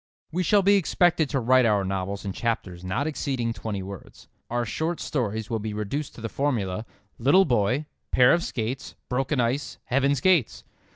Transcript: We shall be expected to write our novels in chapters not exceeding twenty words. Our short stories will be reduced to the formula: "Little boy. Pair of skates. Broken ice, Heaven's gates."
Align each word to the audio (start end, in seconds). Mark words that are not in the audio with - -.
We 0.31 0.41
shall 0.41 0.63
be 0.63 0.77
expected 0.77 1.29
to 1.29 1.39
write 1.39 1.67
our 1.67 1.83
novels 1.85 2.25
in 2.25 2.33
chapters 2.33 2.83
not 2.83 3.05
exceeding 3.05 3.53
twenty 3.53 3.83
words. 3.83 4.27
Our 4.49 4.65
short 4.65 4.99
stories 4.99 5.51
will 5.51 5.59
be 5.59 5.75
reduced 5.75 6.15
to 6.15 6.21
the 6.21 6.27
formula: 6.27 6.87
"Little 7.19 7.45
boy. 7.45 7.85
Pair 8.09 8.33
of 8.33 8.43
skates. 8.43 8.95
Broken 9.09 9.39
ice, 9.39 9.77
Heaven's 9.83 10.19
gates." 10.19 10.63